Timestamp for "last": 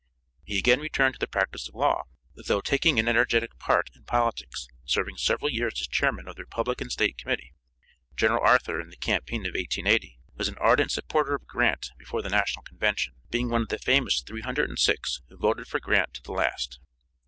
16.31-16.79